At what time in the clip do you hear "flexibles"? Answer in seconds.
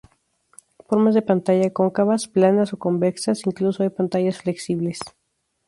4.43-4.97